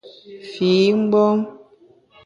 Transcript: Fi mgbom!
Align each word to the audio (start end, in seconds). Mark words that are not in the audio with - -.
Fi 0.51 0.69
mgbom! 0.99 1.39